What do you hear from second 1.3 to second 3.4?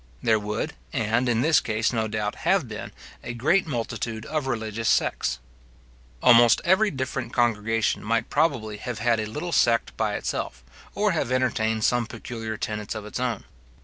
this case, no doubt, have been, a